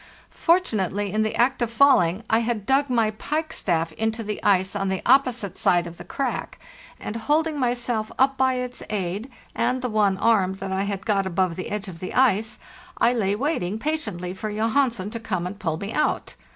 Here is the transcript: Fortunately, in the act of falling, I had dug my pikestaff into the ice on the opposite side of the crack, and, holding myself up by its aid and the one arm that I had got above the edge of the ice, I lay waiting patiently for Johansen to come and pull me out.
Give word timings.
Fortunately, 0.31 1.11
in 1.11 1.21
the 1.21 1.35
act 1.35 1.61
of 1.61 1.69
falling, 1.71 2.23
I 2.27 2.39
had 2.39 2.65
dug 2.65 2.89
my 2.89 3.11
pikestaff 3.11 3.91
into 3.91 4.23
the 4.23 4.41
ice 4.43 4.75
on 4.75 4.89
the 4.89 5.03
opposite 5.05 5.59
side 5.59 5.85
of 5.85 5.97
the 5.97 6.03
crack, 6.03 6.59
and, 6.99 7.15
holding 7.15 7.59
myself 7.59 8.11
up 8.17 8.35
by 8.35 8.55
its 8.55 8.81
aid 8.89 9.29
and 9.53 9.83
the 9.83 9.89
one 9.89 10.17
arm 10.17 10.55
that 10.55 10.71
I 10.71 10.85
had 10.85 11.05
got 11.05 11.27
above 11.27 11.55
the 11.55 11.69
edge 11.69 11.87
of 11.87 11.99
the 11.99 12.15
ice, 12.15 12.57
I 12.97 13.13
lay 13.13 13.35
waiting 13.35 13.77
patiently 13.77 14.33
for 14.33 14.49
Johansen 14.51 15.11
to 15.11 15.19
come 15.19 15.45
and 15.45 15.59
pull 15.59 15.77
me 15.77 15.93
out. 15.93 16.33